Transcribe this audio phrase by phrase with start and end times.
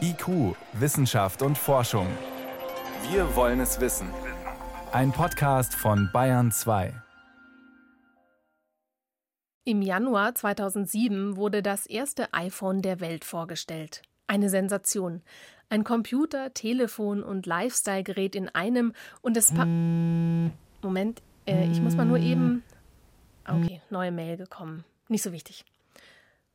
[0.00, 2.06] IQ, Wissenschaft und Forschung.
[3.10, 4.08] Wir wollen es wissen.
[4.90, 6.92] Ein Podcast von Bayern 2.
[9.64, 14.02] Im Januar 2007 wurde das erste iPhone der Welt vorgestellt.
[14.26, 15.22] Eine Sensation.
[15.68, 18.92] Ein Computer, Telefon und Lifestyle-Gerät in einem
[19.22, 19.64] und es pa
[20.82, 22.64] Moment, äh, ich muss mal nur eben.
[23.46, 24.84] Okay, neue Mail gekommen.
[25.08, 25.64] Nicht so wichtig.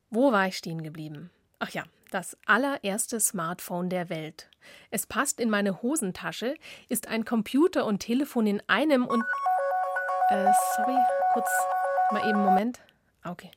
[0.10, 1.30] Wo war ich stehen geblieben?
[1.60, 4.50] Ach ja, das allererste Smartphone der Welt.
[4.90, 6.55] Es passt in meine Hosentasche,
[6.90, 9.23] ist ein Computer und Telefon in einem und.
[10.30, 10.98] Äh, sorry,
[11.34, 11.50] kurz
[12.12, 12.80] mal eben Moment.
[13.23, 13.52] Okay.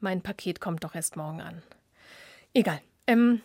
[0.00, 1.62] Mein Paket kommt doch erst morgen an.
[2.54, 2.80] Egal.
[3.06, 3.42] Ähm,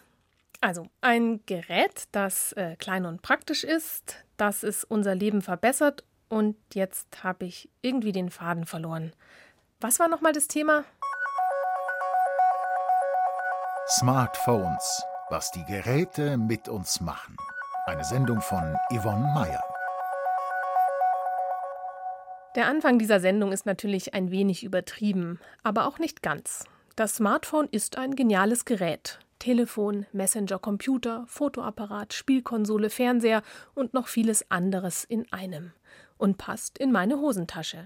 [0.62, 6.58] also ein Gerät, das äh, klein und praktisch ist, das es unser Leben verbessert und
[6.74, 9.14] jetzt habe ich irgendwie den Faden verloren.
[9.80, 10.84] Was war nochmal das Thema?
[13.90, 17.38] Smartphones, was die Geräte mit uns machen.
[17.86, 19.64] Eine Sendung von Yvonne Mayer.
[22.58, 26.66] Der Anfang dieser Sendung ist natürlich ein wenig übertrieben, aber auch nicht ganz.
[26.98, 29.20] Das Smartphone ist ein geniales Gerät.
[29.40, 33.42] Telefon, Messenger, Computer, Fotoapparat, Spielkonsole, Fernseher
[33.74, 35.72] und noch vieles anderes in einem
[36.18, 37.86] und passt in meine Hosentasche.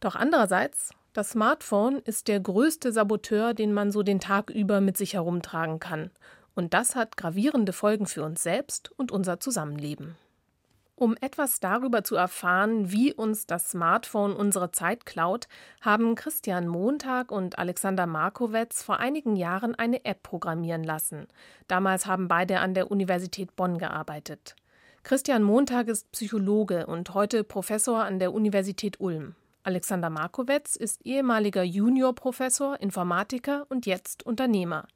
[0.00, 4.98] Doch andererseits, das Smartphone ist der größte Saboteur, den man so den Tag über mit
[4.98, 6.10] sich herumtragen kann.
[6.54, 10.16] Und das hat gravierende Folgen für uns selbst und unser Zusammenleben.
[10.94, 15.48] Um etwas darüber zu erfahren, wie uns das Smartphone unsere Zeit klaut,
[15.80, 21.28] haben Christian Montag und Alexander Markowetz vor einigen Jahren eine App programmieren lassen.
[21.66, 24.54] Damals haben beide an der Universität Bonn gearbeitet.
[25.02, 29.34] Christian Montag ist Psychologe und heute Professor an der Universität Ulm.
[29.66, 34.86] Alexander Markowetz ist ehemaliger Juniorprofessor, Informatiker und jetzt Unternehmer.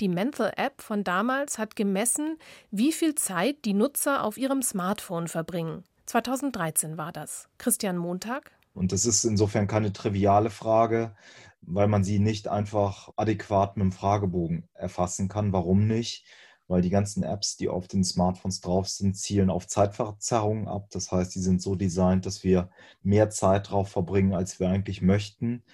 [0.00, 2.38] Die Mental-App von damals hat gemessen,
[2.70, 5.82] wie viel Zeit die Nutzer auf ihrem Smartphone verbringen.
[6.06, 7.48] 2013 war das.
[7.58, 8.52] Christian Montag.
[8.74, 11.16] Und das ist insofern keine triviale Frage,
[11.62, 15.52] weil man sie nicht einfach adäquat mit dem Fragebogen erfassen kann.
[15.52, 16.24] Warum nicht?
[16.68, 20.88] Weil die ganzen Apps, die auf den Smartphones drauf sind, zielen auf Zeitverzerrungen ab.
[20.90, 22.70] Das heißt, die sind so designt, dass wir
[23.02, 25.64] mehr Zeit drauf verbringen, als wir eigentlich möchten,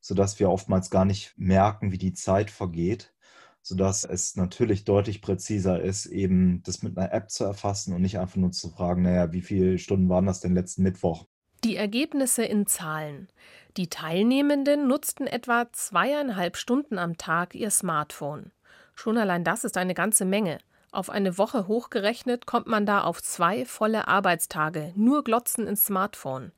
[0.00, 3.14] sodass wir oftmals gar nicht merken, wie die Zeit vergeht,
[3.62, 8.18] sodass es natürlich deutlich präziser ist, eben das mit einer App zu erfassen und nicht
[8.18, 11.26] einfach nur zu fragen, naja, wie viele Stunden waren das denn letzten Mittwoch?
[11.64, 13.28] Die Ergebnisse in Zahlen.
[13.76, 18.52] Die Teilnehmenden nutzten etwa zweieinhalb Stunden am Tag ihr Smartphone.
[18.96, 20.58] Schon allein das ist eine ganze Menge.
[20.90, 26.50] Auf eine Woche hochgerechnet kommt man da auf zwei volle Arbeitstage, nur Glotzen ins Smartphone.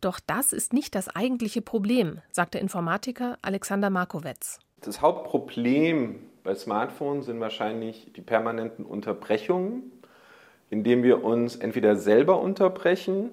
[0.00, 4.58] Doch das ist nicht das eigentliche Problem, sagt der Informatiker Alexander Markowetz.
[4.80, 9.90] Das Hauptproblem bei Smartphones sind wahrscheinlich die permanenten Unterbrechungen,
[10.70, 13.30] indem wir uns entweder selber unterbrechen,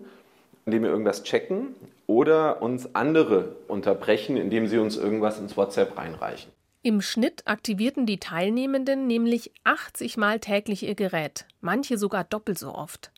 [0.65, 1.75] indem wir irgendwas checken,
[2.07, 6.51] oder uns andere unterbrechen, indem sie uns irgendwas ins WhatsApp reinreichen.
[6.85, 12.75] Im Schnitt aktivierten die Teilnehmenden nämlich 80 Mal täglich ihr Gerät, manche sogar doppelt so
[12.75, 13.11] oft.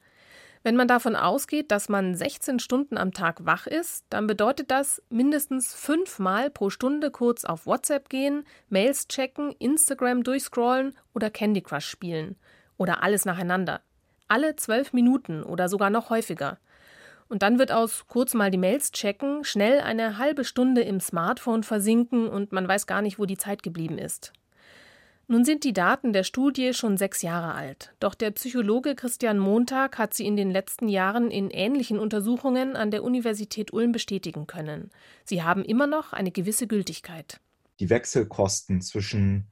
[0.63, 5.03] Wenn man davon ausgeht, dass man 16 Stunden am Tag wach ist, dann bedeutet das
[5.09, 11.87] mindestens fünfmal pro Stunde kurz auf WhatsApp gehen, Mails checken, Instagram durchscrollen oder Candy Crush
[11.87, 12.37] spielen.
[12.77, 13.81] Oder alles nacheinander.
[14.29, 16.57] Alle zwölf Minuten oder sogar noch häufiger.
[17.29, 21.63] Und dann wird aus kurz mal die Mails checken schnell eine halbe Stunde im Smartphone
[21.63, 24.33] versinken und man weiß gar nicht, wo die Zeit geblieben ist.
[25.29, 27.93] Nun sind die Daten der Studie schon sechs Jahre alt.
[27.99, 32.91] Doch der Psychologe Christian Montag hat sie in den letzten Jahren in ähnlichen Untersuchungen an
[32.91, 34.89] der Universität Ulm bestätigen können.
[35.25, 37.41] Sie haben immer noch eine gewisse Gültigkeit.
[37.81, 39.49] Die Wechselkosten zwischen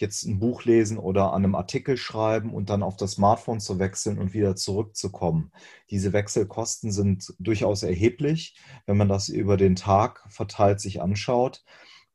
[0.00, 3.78] jetzt ein Buch lesen oder an einem Artikel schreiben und dann auf das Smartphone zu
[3.78, 5.52] wechseln und wieder zurückzukommen.
[5.90, 11.64] Diese Wechselkosten sind durchaus erheblich, wenn man das über den Tag verteilt sich anschaut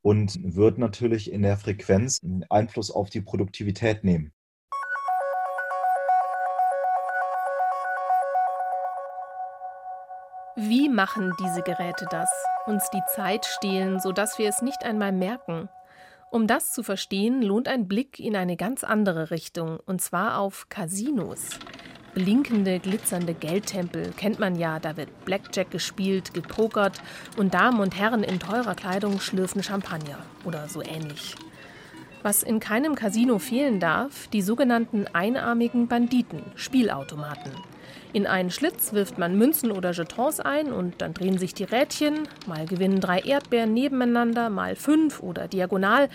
[0.02, 2.20] und wird natürlich in der Frequenz
[2.50, 4.32] Einfluss auf die Produktivität nehmen.
[10.54, 12.30] Wie machen diese Geräte das?
[12.66, 15.70] Uns die Zeit stehlen, sodass wir es nicht einmal merken.
[16.32, 20.70] Um das zu verstehen, lohnt ein Blick in eine ganz andere Richtung, und zwar auf
[20.70, 21.50] Casinos.
[22.14, 27.02] Blinkende, glitzernde Geldtempel kennt man ja, da wird Blackjack gespielt, gepokert
[27.36, 31.34] und Damen und Herren in teurer Kleidung schlürfen Champagner oder so ähnlich.
[32.22, 37.52] Was in keinem Casino fehlen darf, die sogenannten einarmigen Banditen, Spielautomaten.
[38.12, 42.28] In einen Schlitz wirft man Münzen oder Jetons ein und dann drehen sich die Rädchen.
[42.46, 46.08] Mal gewinnen drei Erdbeeren nebeneinander, mal fünf oder diagonal.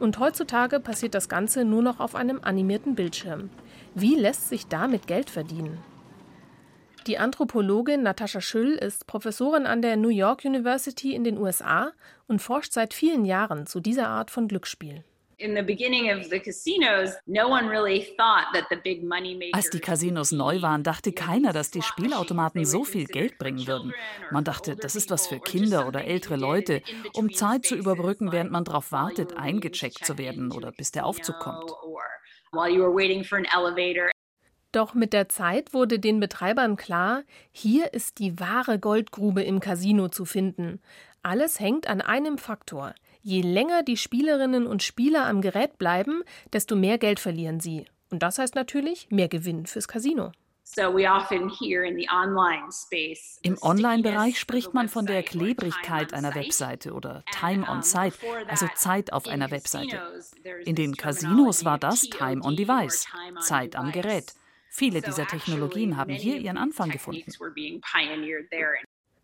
[0.00, 3.50] Und heutzutage passiert das Ganze nur noch auf einem animierten Bildschirm.
[3.94, 5.78] Wie lässt sich damit Geld verdienen?
[7.06, 11.92] Die Anthropologin Natascha Schüll ist Professorin an der New York University in den USA
[12.28, 15.02] und forscht seit vielen Jahren zu dieser Art von Glücksspiel.
[19.52, 23.94] Als die Casinos neu waren, dachte keiner, dass die Spielautomaten so viel Geld bringen würden.
[24.30, 26.82] Man dachte, das ist was für Kinder oder ältere Leute,
[27.14, 31.38] um Zeit zu überbrücken, während man darauf wartet, eingecheckt zu werden oder bis der Aufzug
[31.38, 31.70] kommt.
[34.72, 40.08] Doch mit der Zeit wurde den Betreibern klar, hier ist die wahre Goldgrube im Casino
[40.08, 40.80] zu finden.
[41.22, 42.94] Alles hängt an einem Faktor.
[43.24, 46.22] Je länger die Spielerinnen und Spieler am Gerät bleiben,
[46.52, 47.86] desto mehr Geld verlieren sie.
[48.10, 50.32] Und das heißt natürlich mehr Gewinn fürs Casino.
[53.42, 58.16] Im Online-Bereich spricht man von der Klebrigkeit einer Webseite oder Time on Site,
[58.48, 60.00] also Zeit auf einer Webseite.
[60.64, 63.06] In den Casinos war das Time on Device,
[63.40, 64.34] Zeit am Gerät.
[64.70, 67.30] Viele dieser Technologien haben hier ihren Anfang gefunden.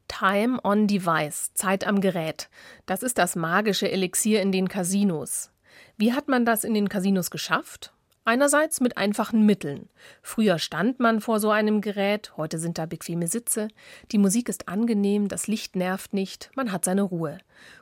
[0.08, 2.49] Time on Device, Zeit am Gerät.
[2.87, 5.52] Das ist das magische Elixier in den Casinos.
[5.96, 7.93] Wie hat man das in den Casinos geschafft?
[8.25, 9.88] Einerseits mit einfachen Mitteln.
[10.20, 13.69] Früher stand man vor so einem Gerät, heute sind da bequeme Sitze.
[14.12, 17.38] Die Musik ist angenehm, das Licht nervt nicht, man hat seine Ruhe.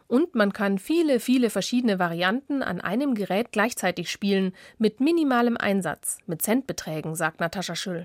[0.07, 6.19] Und man kann viele, viele verschiedene Varianten an einem Gerät gleichzeitig spielen, mit minimalem Einsatz,
[6.27, 8.05] mit Centbeträgen, sagt Natascha Schüll.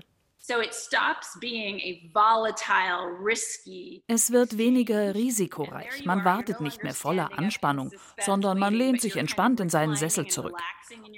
[4.08, 6.04] Es wird weniger risikoreich.
[6.04, 10.58] Man wartet nicht mehr voller Anspannung, sondern man lehnt sich entspannt in seinen Sessel zurück.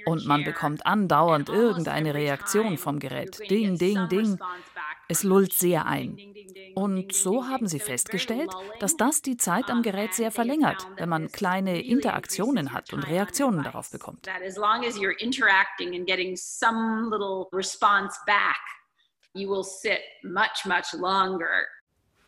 [0.05, 3.39] Und man bekommt andauernd irgendeine Reaktion vom Gerät.
[3.49, 4.37] Ding, ding, ding.
[5.07, 6.19] Es lullt sehr ein.
[6.75, 11.31] Und so haben sie festgestellt, dass das die Zeit am Gerät sehr verlängert, wenn man
[11.31, 14.27] kleine Interaktionen hat und Reaktionen darauf bekommt.
[19.35, 21.67] You will sit much, much longer.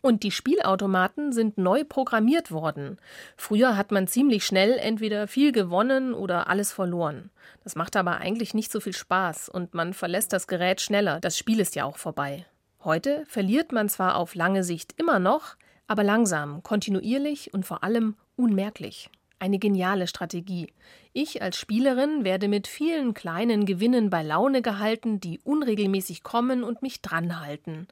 [0.02, 2.98] Und die Spielautomaten sind neu programmiert worden.
[3.36, 7.30] Früher hat man ziemlich schnell entweder viel gewonnen oder alles verloren.
[7.64, 11.18] Das macht aber eigentlich nicht so viel Spaß und man verlässt das Gerät schneller.
[11.18, 12.44] Das Spiel ist ja auch vorbei.
[12.84, 15.56] Heute verliert man zwar auf lange Sicht immer noch,
[15.86, 19.10] aber langsam, kontinuierlich und vor allem unmerklich.
[19.40, 20.72] Eine geniale Strategie.
[21.12, 26.82] Ich als Spielerin werde mit vielen kleinen Gewinnen bei Laune gehalten, die unregelmäßig kommen und
[26.82, 27.86] mich dranhalten.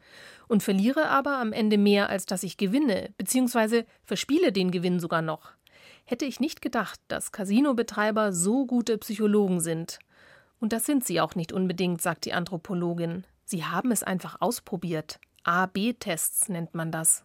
[0.49, 5.23] Und verliere aber am Ende mehr, als dass ich gewinne, beziehungsweise verspiele den Gewinn sogar
[5.23, 5.53] noch.
[6.05, 10.01] Hätte ich nicht gedacht, dass Casinobetreiber so gute Psychologen sind.
[10.59, 13.25] Und das sind sie auch nicht unbedingt, sagt die Anthropologin.
[13.45, 15.21] Sie haben es einfach ausprobiert.
[15.45, 17.23] A-B-Tests nennt man das.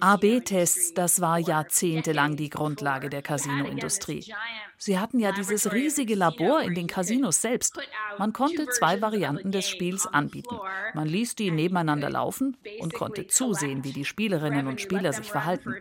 [0.00, 4.32] AB-Tests, das war jahrzehntelang die Grundlage der Casinoindustrie.
[4.78, 7.78] Sie hatten ja dieses riesige Labor in den Casinos selbst.
[8.18, 10.56] Man konnte zwei Varianten des Spiels anbieten.
[10.94, 15.74] Man ließ die nebeneinander laufen und konnte zusehen, wie die Spielerinnen und Spieler sich verhalten.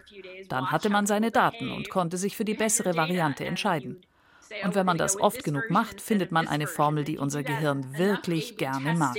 [0.48, 4.02] Dann hatte man seine Daten und konnte sich für die bessere Variante entscheiden.
[4.64, 8.58] Und wenn man das oft genug macht, findet man eine Formel, die unser Gehirn wirklich
[8.58, 9.18] gerne mag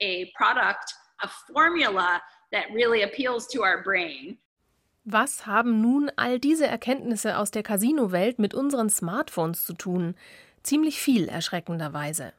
[0.00, 2.20] a product, a formula
[2.52, 4.38] that really appeals to our brain.
[5.04, 10.16] Was haben nun all diese Erkenntnisse aus der Casino-Welt mit unseren Smartphones zu tun?
[10.64, 12.32] Ziemlich viel erschreckenderweise.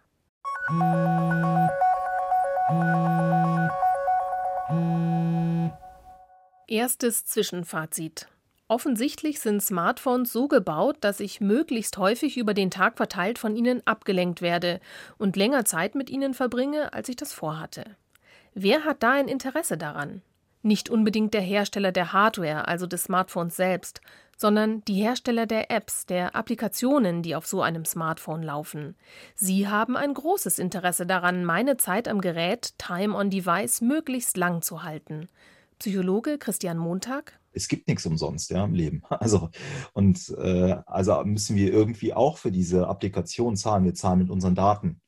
[6.68, 8.28] Erstes Zwischenfazit.
[8.70, 13.82] Offensichtlich sind Smartphones so gebaut, dass ich möglichst häufig über den Tag verteilt von ihnen
[13.86, 14.82] abgelenkt werde
[15.18, 17.96] und länger Zeit mit ihnen verbringe, als ich das vorhatte.
[18.54, 20.22] Wer hat da ein Interesse daran?
[20.64, 24.02] Nicht unbedingt der Hersteller der Hardware, also des Smartphones selbst,
[24.36, 28.96] sondern die Hersteller der Apps, der Applikationen, die auf so einem Smartphone laufen.
[29.36, 34.62] Sie haben ein großes Interesse daran, meine Zeit am Gerät, Time on Device, möglichst lang
[34.62, 35.30] zu halten.
[35.80, 39.02] Psychologe Christian Montag es gibt nichts umsonst ja, im Leben.
[39.10, 39.50] Also,
[39.94, 43.84] und äh, also müssen wir irgendwie auch für diese Applikation zahlen.
[43.84, 45.02] Wir zahlen mit unseren Daten,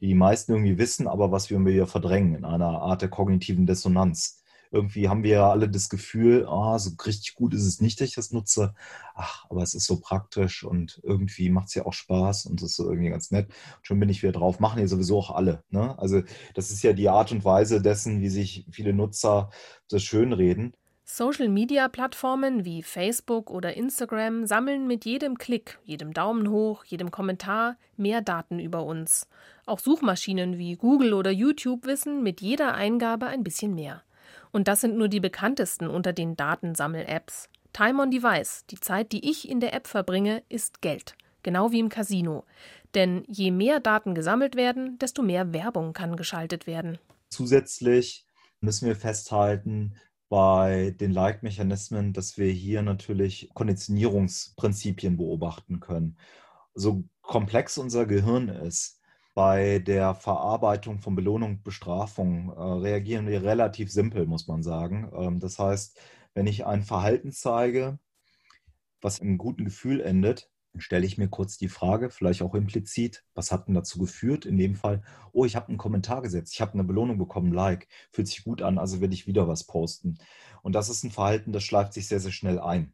[0.00, 3.66] die die meisten irgendwie wissen, aber was wir wieder verdrängen in einer Art der kognitiven
[3.66, 4.42] Dissonanz.
[4.72, 8.08] Irgendwie haben wir ja alle das Gefühl, oh, so richtig gut ist es nicht, dass
[8.08, 8.74] ich das nutze.
[9.14, 12.70] Ach, aber es ist so praktisch und irgendwie macht es ja auch Spaß und es
[12.70, 13.50] ist so irgendwie ganz nett.
[13.82, 14.60] schon bin ich wieder drauf.
[14.60, 15.64] Machen ja sowieso auch alle.
[15.70, 15.98] Ne?
[15.98, 16.22] Also
[16.54, 19.50] das ist ja die Art und Weise dessen, wie sich viele Nutzer
[19.88, 20.72] das schönreden.
[21.16, 28.20] Social-Media-Plattformen wie Facebook oder Instagram sammeln mit jedem Klick, jedem Daumen hoch, jedem Kommentar mehr
[28.20, 29.28] Daten über uns.
[29.66, 34.02] Auch Suchmaschinen wie Google oder YouTube wissen mit jeder Eingabe ein bisschen mehr.
[34.52, 37.48] Und das sind nur die bekanntesten unter den Datensammel-Apps.
[37.72, 41.16] Time on Device, die Zeit, die ich in der App verbringe, ist Geld.
[41.42, 42.44] Genau wie im Casino.
[42.94, 46.98] Denn je mehr Daten gesammelt werden, desto mehr Werbung kann geschaltet werden.
[47.30, 48.26] Zusätzlich
[48.60, 49.96] müssen wir festhalten,
[50.30, 56.16] bei den Like-Mechanismen, dass wir hier natürlich Konditionierungsprinzipien beobachten können.
[56.74, 59.00] So komplex unser Gehirn ist,
[59.34, 65.10] bei der Verarbeitung von Belohnung und Bestrafung äh, reagieren wir relativ simpel, muss man sagen.
[65.14, 65.98] Ähm, das heißt,
[66.34, 67.98] wenn ich ein Verhalten zeige,
[69.00, 73.52] was im guten Gefühl endet, stelle ich mir kurz die Frage, vielleicht auch implizit, was
[73.52, 74.46] hat denn dazu geführt?
[74.46, 77.88] In dem Fall, oh, ich habe einen Kommentar gesetzt, ich habe eine Belohnung bekommen, Like,
[78.10, 80.18] fühlt sich gut an, also will ich wieder was posten.
[80.62, 82.92] Und das ist ein Verhalten, das schleift sich sehr, sehr schnell ein.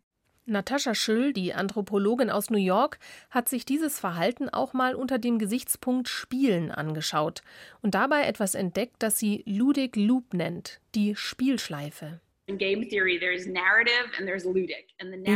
[0.49, 5.41] Natascha Schüll, die Anthropologin aus New York, hat sich dieses Verhalten auch mal unter dem
[5.41, 7.43] Gesichtspunkt Spielen angeschaut
[7.83, 12.21] und dabei etwas entdeckt, das sie Ludic Loop nennt, die Spielschleife.
[12.49, 12.59] In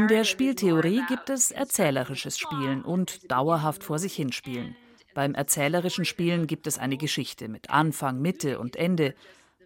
[0.08, 4.76] der Spieltheorie gibt es erzählerisches Spielen und dauerhaft vor sich hinspielen.
[5.14, 9.14] Beim erzählerischen Spielen gibt es eine Geschichte mit Anfang, Mitte und Ende.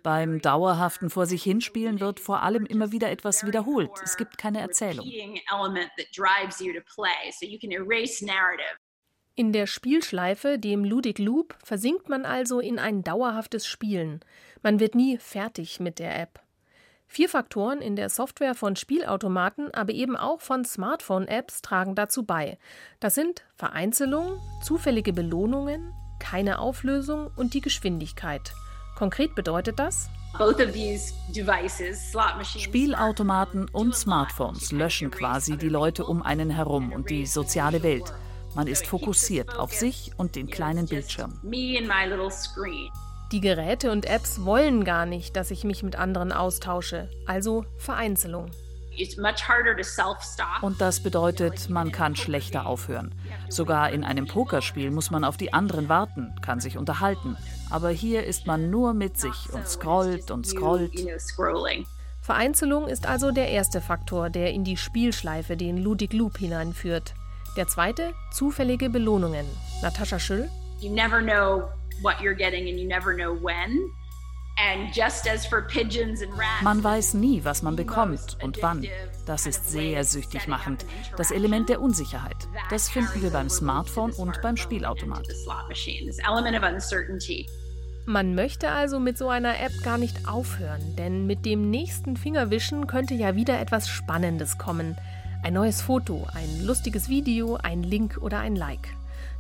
[0.03, 3.91] Beim dauerhaften Vor sich hinspielen wird vor allem immer wieder etwas wiederholt.
[4.03, 5.07] Es gibt keine Erzählung.
[9.37, 14.21] In der Spielschleife, dem Ludic Loop, versinkt man also in ein dauerhaftes Spielen.
[14.63, 16.44] Man wird nie fertig mit der App.
[17.15, 22.59] Vier Faktoren in der Software von Spielautomaten, aber eben auch von Smartphone-Apps tragen dazu bei.
[22.99, 28.53] Das sind Vereinzelung, zufällige Belohnungen, keine Auflösung und die Geschwindigkeit.
[28.97, 30.11] Konkret bedeutet das,
[32.65, 38.13] Spielautomaten und Smartphones löschen quasi die Leute um einen herum und die soziale Welt.
[38.57, 41.39] Man ist fokussiert auf sich und den kleinen Bildschirm.
[43.35, 48.49] Die Geräte und Apps wollen gar nicht, dass ich mich mit anderen austausche, also Vereinzelung.
[50.63, 53.13] Und das bedeutet, man kann schlechter aufhören.
[53.49, 57.37] Sogar in einem Pokerspiel muss man auf die anderen warten, kann sich unterhalten.
[57.71, 60.93] Aber hier ist man nur mit sich und scrollt und scrollt.
[62.23, 67.15] Vereinzelung ist also der erste Faktor, der in die Spielschleife den Ludic Loop hineinführt.
[67.57, 69.47] Der zweite, zufällige Belohnungen.
[69.83, 70.49] Natascha Schüll.
[70.85, 71.71] You never know
[72.03, 73.91] what you're getting and you never know when.
[76.63, 78.87] Man weiß nie, was man bekommt und wann.
[79.25, 80.85] Das ist sehr süchtig machend.
[81.17, 82.37] Das Element der Unsicherheit.
[82.69, 85.27] Das finden wir beim Smartphone und beim Spielautomat.
[88.05, 92.87] Man möchte also mit so einer App gar nicht aufhören, denn mit dem nächsten Fingerwischen
[92.87, 94.99] könnte ja wieder etwas Spannendes kommen.
[95.43, 98.95] Ein neues Foto, ein lustiges Video, ein Link oder ein Like.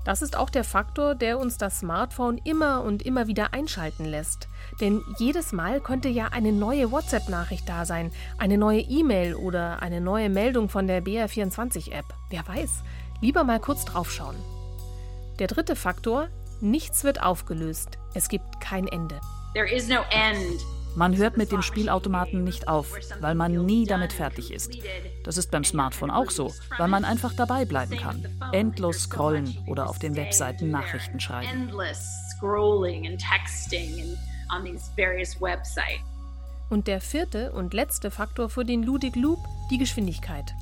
[0.04, 4.48] Das ist auch der Faktor, der uns das Smartphone immer und immer wieder einschalten lässt.
[4.80, 10.00] Denn jedes Mal könnte ja eine neue WhatsApp-Nachricht da sein, eine neue E-Mail oder eine
[10.00, 12.04] neue Meldung von der BR24-App.
[12.28, 12.82] Wer weiß,
[13.22, 14.36] lieber mal kurz draufschauen.
[15.38, 16.28] Der dritte Faktor,
[16.60, 17.98] nichts wird aufgelöst.
[18.14, 19.20] Es gibt kein Ende.
[19.54, 20.60] There is no end.
[20.96, 24.78] Man hört mit dem Spielautomaten nicht auf, weil man nie damit fertig ist.
[25.24, 28.24] Das ist beim Smartphone auch so, weil man einfach dabei bleiben kann.
[28.52, 31.72] Endlos scrollen oder auf den Webseiten Nachrichten schreiben.
[36.70, 40.54] Und der vierte und letzte Faktor für den Ludic Loop, die Geschwindigkeit.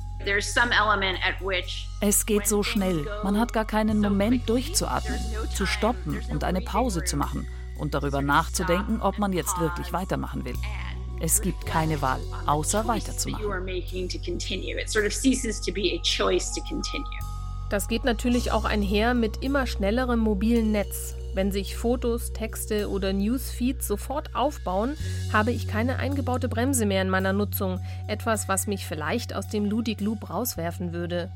[2.01, 5.19] Es geht so schnell, man hat gar keinen Moment durchzuatmen,
[5.53, 7.45] zu stoppen und eine Pause zu machen
[7.77, 10.55] und darüber nachzudenken, ob man jetzt wirklich weitermachen will.
[11.21, 13.45] Es gibt keine Wahl, außer weiterzumachen.
[17.69, 21.15] Das geht natürlich auch einher mit immer schnellerem mobilen Netz.
[21.33, 24.95] Wenn sich Fotos, Texte oder Newsfeeds sofort aufbauen,
[25.31, 29.65] habe ich keine eingebaute Bremse mehr in meiner Nutzung, etwas, was mich vielleicht aus dem
[29.65, 31.31] Ludic Loop rauswerfen würde.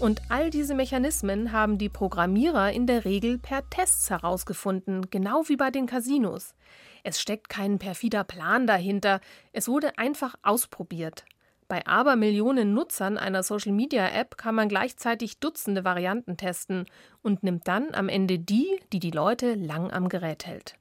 [0.00, 5.56] Und all diese Mechanismen haben die Programmierer in der Regel per Tests herausgefunden, genau wie
[5.56, 6.54] bei den Casinos.
[7.02, 9.20] Es steckt kein perfider Plan dahinter,
[9.52, 11.24] es wurde einfach ausprobiert.
[11.66, 16.86] Bei Abermillionen Nutzern einer Social-Media-App kann man gleichzeitig Dutzende Varianten testen
[17.22, 20.76] und nimmt dann am Ende die, die die Leute lang am Gerät hält.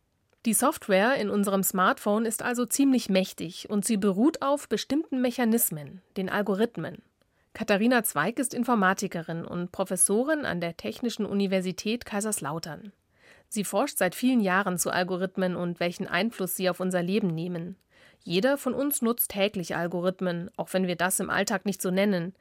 [0.45, 6.01] Die Software in unserem Smartphone ist also ziemlich mächtig und sie beruht auf bestimmten Mechanismen,
[6.15, 7.01] den Algorithmen.
[7.57, 12.91] Katharina Zweig ist Informatikerin und Professorin an der Technischen Universität Kaiserslautern.
[13.49, 17.75] Sie forscht seit vielen Jahren zu Algorithmen und welchen Einfluss sie auf unser Leben nehmen.
[18.23, 22.35] Jeder von uns nutzt täglich Algorithmen, auch wenn wir das im Alltag nicht so nennen.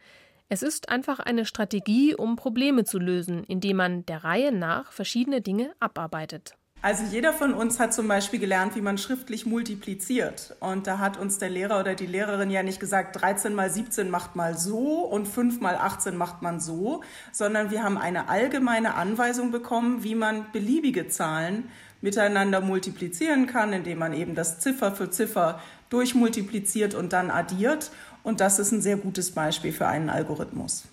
[0.51, 5.41] Es ist einfach eine Strategie, um Probleme zu lösen, indem man der Reihe nach verschiedene
[5.41, 6.59] Dinge abarbeitet.
[6.87, 10.55] Also jeder von uns hat zum Beispiel gelernt, wie man schriftlich multipliziert.
[10.61, 14.09] Und da hat uns der Lehrer oder die Lehrerin ja nicht gesagt, 13 mal 17
[14.09, 17.03] macht mal so und 5 mal 18 macht man so,
[17.33, 21.71] sondern wir haben eine allgemeine Anweisung bekommen, wie man beliebige Zahlen
[22.03, 25.59] miteinander multiplizieren kann, indem man eben das Ziffer für Ziffer
[25.91, 27.91] durchmultipliziert und dann addiert.
[28.23, 30.85] Und das ist ein sehr gutes Beispiel für einen Algorithmus.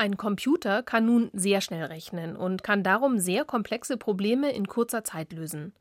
[0.00, 5.04] Ein Computer kann nun sehr schnell rechnen und kann darum sehr komplexe Probleme in kurzer
[5.04, 5.74] Zeit lösen.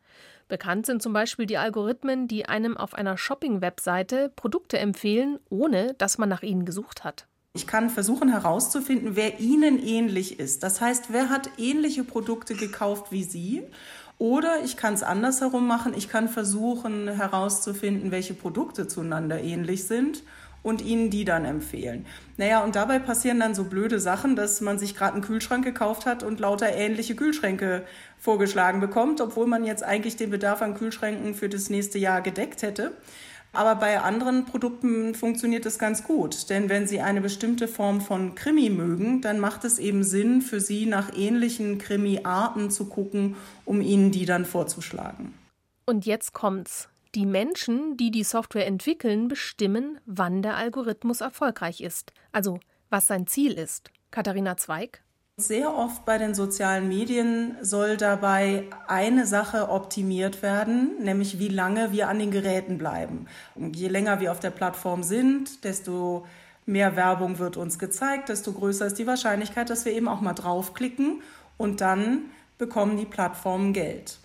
[0.50, 6.18] Bekannt sind zum Beispiel die Algorithmen, die einem auf einer Shopping-Webseite Produkte empfehlen, ohne dass
[6.18, 7.28] man nach ihnen gesucht hat.
[7.54, 10.64] Ich kann versuchen herauszufinden, wer Ihnen ähnlich ist.
[10.64, 13.64] Das heißt, wer hat ähnliche Produkte gekauft wie Sie?
[14.18, 15.94] Oder ich kann es andersherum machen.
[15.96, 20.24] Ich kann versuchen herauszufinden, welche Produkte zueinander ähnlich sind
[20.62, 22.06] und ihnen die dann empfehlen.
[22.38, 26.06] Naja, und dabei passieren dann so blöde Sachen, dass man sich gerade einen Kühlschrank gekauft
[26.06, 27.84] hat und lauter ähnliche Kühlschränke
[28.18, 32.62] vorgeschlagen bekommt, obwohl man jetzt eigentlich den Bedarf an Kühlschränken für das nächste Jahr gedeckt
[32.62, 32.94] hätte.
[33.52, 36.50] Aber bei anderen Produkten funktioniert das ganz gut.
[36.50, 40.60] Denn wenn Sie eine bestimmte Form von Krimi mögen, dann macht es eben Sinn, für
[40.60, 43.36] Sie nach ähnlichen Krimi-Arten zu gucken,
[43.66, 45.34] um Ihnen die dann vorzuschlagen.
[45.86, 46.90] Und jetzt kommt's.
[47.16, 52.60] Die Menschen, die die Software entwickeln, bestimmen, wann der Algorithmus erfolgreich ist, also
[52.92, 53.90] was sein Ziel ist.
[54.12, 55.02] Katharina Zweig.
[55.38, 61.92] Sehr oft bei den sozialen Medien soll dabei eine Sache optimiert werden, nämlich wie lange
[61.92, 63.26] wir an den Geräten bleiben.
[63.56, 66.28] Und je länger wir auf der Plattform sind, desto
[66.68, 70.34] mehr Werbung wird uns gezeigt, desto größer ist die Wahrscheinlichkeit, dass wir eben auch mal
[70.34, 71.24] draufklicken
[71.58, 72.26] und dann
[72.60, 74.20] bekommen die Plattformen Geld.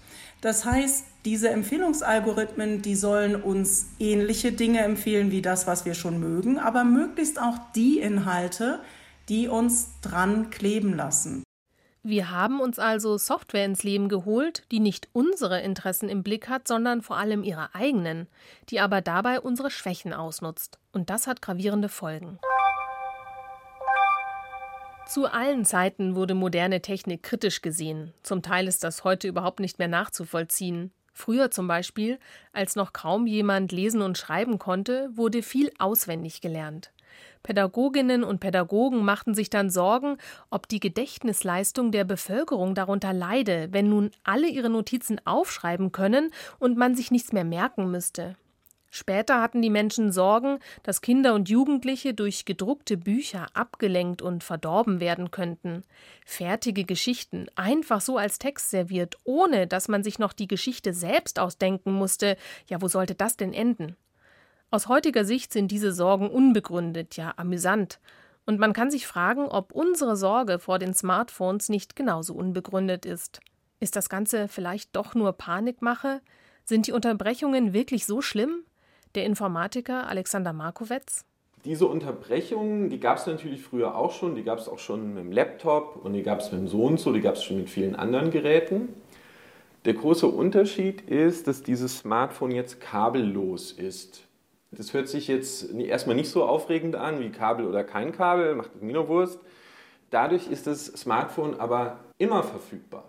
[0.44, 6.20] Das heißt, diese Empfehlungsalgorithmen, die sollen uns ähnliche Dinge empfehlen wie das, was wir schon
[6.20, 8.80] mögen, aber möglichst auch die Inhalte,
[9.30, 11.44] die uns dran kleben lassen.
[12.02, 16.68] Wir haben uns also Software ins Leben geholt, die nicht unsere Interessen im Blick hat,
[16.68, 18.28] sondern vor allem ihre eigenen,
[18.68, 20.78] die aber dabei unsere Schwächen ausnutzt.
[20.92, 22.38] Und das hat gravierende Folgen.
[25.06, 28.14] Zu allen Zeiten wurde moderne Technik kritisch gesehen.
[28.22, 30.92] Zum Teil ist das heute überhaupt nicht mehr nachzuvollziehen.
[31.12, 32.18] Früher zum Beispiel,
[32.52, 36.90] als noch kaum jemand lesen und schreiben konnte, wurde viel auswendig gelernt.
[37.42, 40.16] Pädagoginnen und Pädagogen machten sich dann Sorgen,
[40.50, 46.78] ob die Gedächtnisleistung der Bevölkerung darunter leide, wenn nun alle ihre Notizen aufschreiben können und
[46.78, 48.36] man sich nichts mehr merken müsste.
[48.96, 55.00] Später hatten die Menschen Sorgen, dass Kinder und Jugendliche durch gedruckte Bücher abgelenkt und verdorben
[55.00, 55.82] werden könnten.
[56.24, 61.40] Fertige Geschichten, einfach so als Text serviert, ohne dass man sich noch die Geschichte selbst
[61.40, 62.36] ausdenken musste.
[62.68, 63.96] Ja, wo sollte das denn enden?
[64.70, 67.98] Aus heutiger Sicht sind diese Sorgen unbegründet, ja amüsant.
[68.46, 73.40] Und man kann sich fragen, ob unsere Sorge vor den Smartphones nicht genauso unbegründet ist.
[73.80, 76.20] Ist das Ganze vielleicht doch nur Panikmache?
[76.64, 78.62] Sind die Unterbrechungen wirklich so schlimm?
[79.14, 81.24] Der Informatiker Alexander Markowetz.
[81.64, 85.24] Diese Unterbrechungen, die gab es natürlich früher auch schon, die gab es auch schon mit
[85.24, 87.58] dem Laptop und die gab es mit dem so und so, die gab es schon
[87.58, 88.88] mit vielen anderen Geräten.
[89.84, 94.24] Der große Unterschied ist, dass dieses Smartphone jetzt kabellos ist.
[94.72, 98.82] Das hört sich jetzt erstmal nicht so aufregend an wie Kabel oder kein Kabel, macht
[98.82, 99.38] mir nur Wurst.
[100.10, 103.04] Dadurch ist das Smartphone aber immer verfügbar.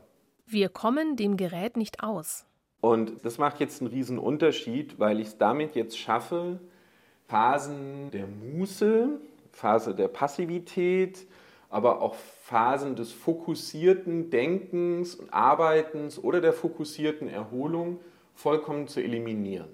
[0.45, 2.44] Wir kommen dem Gerät nicht aus.
[2.81, 6.59] Und das macht jetzt einen riesen Unterschied, weil ich es damit jetzt schaffe,
[7.27, 9.19] Phasen der Muße,
[9.51, 11.25] Phase der Passivität,
[11.69, 17.99] aber auch Phasen des fokussierten Denkens und Arbeitens oder der fokussierten Erholung
[18.35, 19.69] vollkommen zu eliminieren.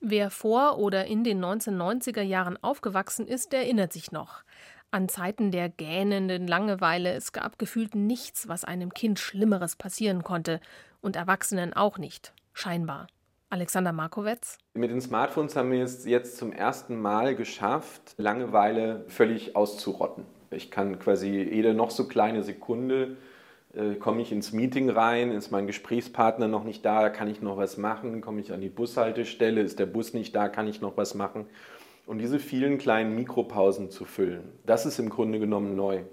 [0.00, 4.42] Wer vor oder in den 1990er Jahren aufgewachsen ist, erinnert sich noch.
[4.90, 10.60] An Zeiten der gähnenden Langeweile, es gab gefühlt nichts, was einem Kind Schlimmeres passieren konnte,
[11.00, 12.32] und Erwachsenen auch nicht.
[12.56, 13.06] Scheinbar.
[13.50, 14.58] Alexander Markowitz.
[14.74, 20.24] Mit den Smartphones haben wir es jetzt zum ersten Mal geschafft, Langeweile völlig auszurotten.
[20.50, 23.16] Ich kann quasi jede noch so kleine Sekunde
[23.76, 27.58] äh, komme ich ins Meeting rein, ist mein Gesprächspartner noch nicht da, kann ich noch
[27.58, 30.96] was machen, komme ich an die Bushaltestelle, ist der Bus nicht da, kann ich noch
[30.96, 31.46] was machen.
[32.06, 36.04] Und diese vielen kleinen Mikropausen zu füllen, das ist im Grunde genommen neu.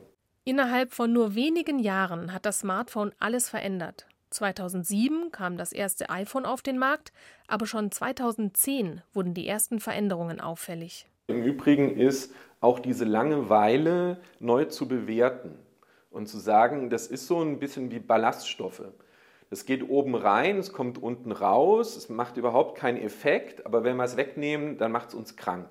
[0.43, 4.07] Innerhalb von nur wenigen Jahren hat das Smartphone alles verändert.
[4.33, 7.13] 2007 kam das erste iPhone auf den Markt,
[7.47, 11.07] aber schon 2010 wurden die ersten Veränderungen auffällig.
[11.27, 15.57] Im Übrigen ist auch diese Langeweile neu zu bewerten
[16.09, 18.83] und zu sagen, das ist so ein bisschen wie Ballaststoffe.
[19.49, 23.97] Es geht oben rein, es kommt unten raus, es macht überhaupt keinen Effekt, aber wenn
[23.97, 25.67] wir es wegnehmen, dann macht es uns krank.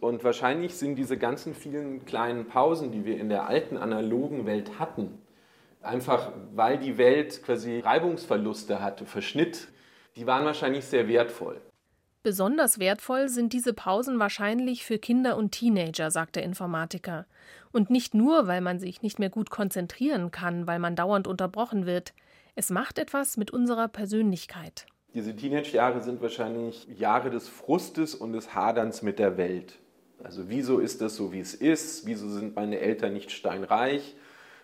[0.00, 4.78] Und wahrscheinlich sind diese ganzen vielen kleinen Pausen, die wir in der alten analogen Welt
[4.78, 5.18] hatten,
[5.86, 9.68] Einfach weil die Welt quasi Reibungsverluste hatte, Verschnitt,
[10.16, 11.60] die waren wahrscheinlich sehr wertvoll.
[12.22, 17.24] Besonders wertvoll sind diese Pausen wahrscheinlich für Kinder und Teenager, sagt der Informatiker.
[17.70, 21.86] Und nicht nur, weil man sich nicht mehr gut konzentrieren kann, weil man dauernd unterbrochen
[21.86, 22.14] wird.
[22.56, 24.86] Es macht etwas mit unserer Persönlichkeit.
[25.14, 29.78] Diese Teenage-Jahre sind wahrscheinlich Jahre des Frustes und des Haderns mit der Welt.
[30.24, 32.06] Also wieso ist das so, wie es ist?
[32.06, 34.16] Wieso sind meine Eltern nicht steinreich?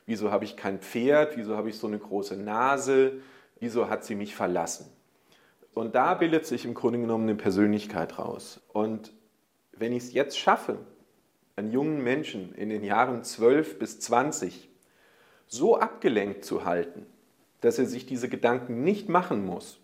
[0.06, 1.36] Wieso habe ich kein Pferd?
[1.36, 3.20] Wieso habe ich so eine große Nase?
[3.60, 4.86] Wieso hat sie mich verlassen?
[5.74, 8.60] Und da bildet sich im Grunde genommen eine Persönlichkeit raus.
[8.72, 9.12] Und
[9.72, 10.78] wenn ich es jetzt schaffe,
[11.56, 14.68] einen jungen Menschen in den Jahren 12 bis 20
[15.46, 17.06] so abgelenkt zu halten,
[17.60, 19.80] dass er sich diese Gedanken nicht machen muss,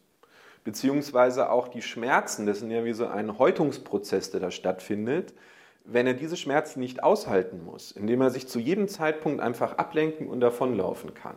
[0.65, 5.35] beziehungsweise auch die Schmerzen, das sind ja wie so ein Häutungsprozess, der da stattfindet,
[5.91, 10.29] wenn er diese Schmerzen nicht aushalten muss, indem er sich zu jedem Zeitpunkt einfach ablenken
[10.29, 11.37] und davonlaufen kann.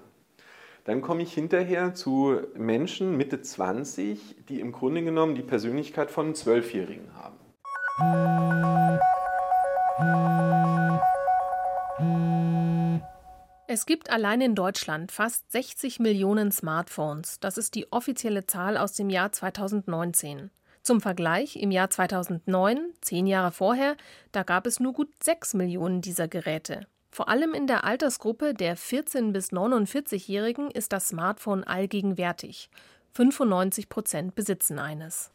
[0.84, 6.36] Dann komme ich hinterher zu Menschen Mitte 20, die im Grunde genommen die Persönlichkeit von
[6.36, 7.38] Zwölfjährigen haben.
[13.68, 17.40] Es gibt allein in Deutschland fast 60 Millionen Smartphones.
[17.40, 20.52] Das ist die offizielle Zahl aus dem Jahr 2019.
[20.84, 23.96] Zum Vergleich, im Jahr 2009, zehn Jahre vorher,
[24.32, 26.88] da gab es nur gut 6 Millionen dieser Geräte.
[27.12, 32.70] Vor allem in der Altersgruppe der 14- bis 49-Jährigen ist das Smartphone allgegenwärtig.
[33.14, 35.32] 95 Prozent besitzen eines.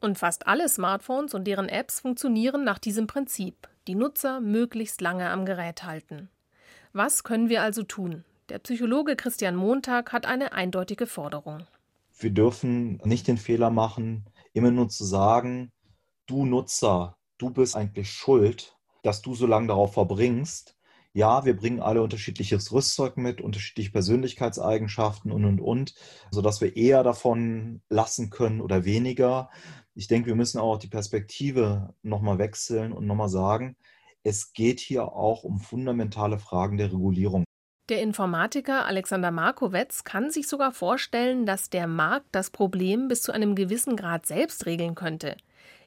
[0.00, 5.30] Und fast alle Smartphones und deren Apps funktionieren nach diesem Prinzip: die Nutzer möglichst lange
[5.30, 6.28] am Gerät halten.
[6.92, 8.24] Was können wir also tun?
[8.48, 11.66] Der Psychologe Christian Montag hat eine eindeutige Forderung.
[12.18, 15.72] Wir dürfen nicht den Fehler machen, immer nur zu sagen,
[16.26, 20.76] du Nutzer, du bist eigentlich schuld, dass du so lange darauf verbringst,
[21.14, 25.94] ja, wir bringen alle unterschiedliches Rüstzeug mit, unterschiedliche Persönlichkeitseigenschaften und, und, und,
[26.30, 29.50] sodass wir eher davon lassen können oder weniger.
[29.94, 33.76] Ich denke, wir müssen auch die Perspektive nochmal wechseln und nochmal sagen,
[34.22, 37.44] es geht hier auch um fundamentale Fragen der Regulierung.
[37.88, 43.32] Der Informatiker Alexander Markowetz kann sich sogar vorstellen, dass der Markt das Problem bis zu
[43.32, 45.36] einem gewissen Grad selbst regeln könnte.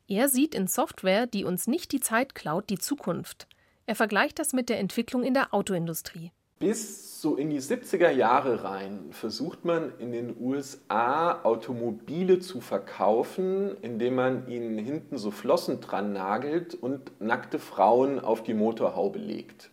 [0.08, 3.48] Er sieht in Software, die uns nicht die Zeit klaut, die Zukunft.
[3.86, 6.32] Er vergleicht das mit der Entwicklung in der Autoindustrie.
[6.60, 13.76] Bis so in die 70er Jahre rein versucht man in den USA Automobile zu verkaufen,
[13.82, 19.70] indem man ihnen hinten so Flossen dran nagelt und nackte Frauen auf die Motorhaube legt.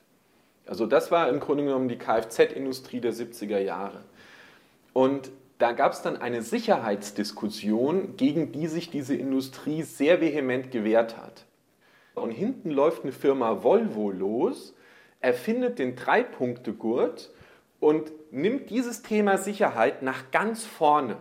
[0.66, 4.02] Also das war im Grunde genommen die Kfz-Industrie der 70er Jahre.
[4.92, 11.16] Und da gab es dann eine Sicherheitsdiskussion, gegen die sich diese Industrie sehr vehement gewehrt
[11.16, 11.44] hat.
[12.14, 14.74] Und hinten läuft eine Firma Volvo los,
[15.20, 17.30] erfindet den Drei-Punkte-Gurt
[17.80, 21.16] und nimmt dieses Thema Sicherheit nach ganz vorne.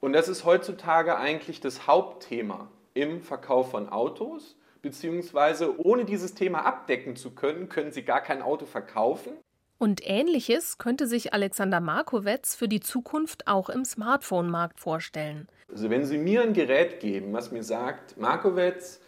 [0.00, 6.66] Und das ist heutzutage eigentlich das Hauptthema im Verkauf von Autos, beziehungsweise ohne dieses Thema
[6.66, 9.32] abdecken zu können, können Sie gar kein Auto verkaufen.
[9.78, 15.48] Und ähnliches könnte sich Alexander Markowetz für die Zukunft auch im Smartphone-Markt vorstellen.
[15.68, 19.00] Also wenn Sie mir ein Gerät geben, was mir sagt, Markowetz,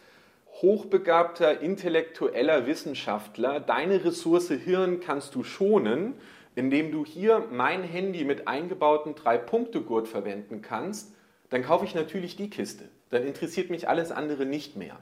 [0.61, 6.15] hochbegabter, intellektueller Wissenschaftler, deine Ressource Hirn kannst du schonen,
[6.55, 11.13] indem du hier mein Handy mit eingebautem Drei-Punkte-Gurt verwenden kannst,
[11.49, 12.89] dann kaufe ich natürlich die Kiste.
[13.09, 14.97] Dann interessiert mich alles andere nicht mehr.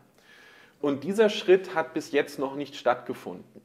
[0.84, 3.62] Und dieser Schritt hat bis jetzt noch nicht stattgefunden.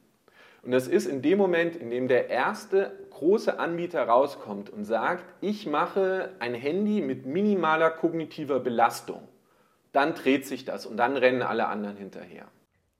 [0.63, 5.23] Und das ist in dem Moment, in dem der erste große Anbieter rauskommt und sagt,
[5.39, 9.21] ich mache ein Handy mit minimaler kognitiver Belastung
[9.91, 12.47] dann dreht sich das und dann rennen alle anderen hinterher.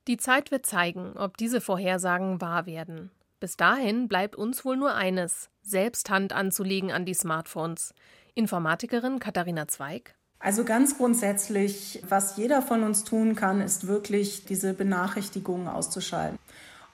[0.08, 3.12] Die Zeit wird zeigen, ob diese Vorhersagen wahr werden.
[3.40, 7.94] Bis dahin bleibt uns wohl nur eines, selbst Hand anzulegen an die Smartphones.
[8.34, 10.16] Informatikerin Katharina Zweig.
[10.40, 16.40] Also ganz grundsätzlich, was jeder von uns tun kann, ist wirklich diese Benachrichtigungen auszuschalten.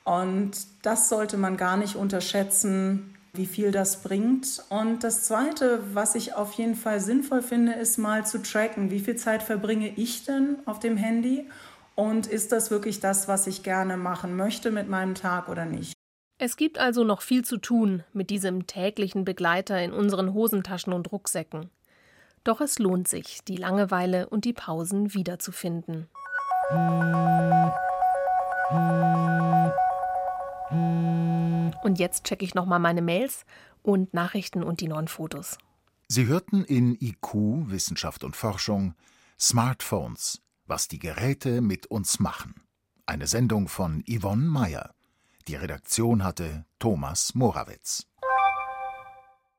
[0.03, 4.63] Und das sollte man gar nicht unterschätzen, wie viel das bringt.
[4.69, 8.99] Und das Zweite, was ich auf jeden Fall sinnvoll finde, ist mal zu tracken, wie
[8.99, 11.47] viel Zeit verbringe ich denn auf dem Handy
[11.95, 15.93] und ist das wirklich das, was ich gerne machen möchte mit meinem Tag oder nicht.
[16.37, 21.11] Es gibt also noch viel zu tun mit diesem täglichen Begleiter in unseren Hosentaschen und
[21.11, 21.69] Rucksäcken.
[22.45, 26.07] Doch es lohnt sich, die Langeweile und die Pausen wiederzufinden.
[31.83, 33.45] Und jetzt checke ich nochmal meine Mails
[33.81, 35.57] und Nachrichten und die neuen Fotos.
[36.07, 37.33] Sie hörten in IQ
[37.71, 38.93] Wissenschaft und Forschung
[39.39, 42.61] Smartphones, was die Geräte mit uns machen.
[43.07, 44.93] Eine Sendung von Yvonne Mayer.
[45.47, 48.05] Die Redaktion hatte Thomas Morawetz.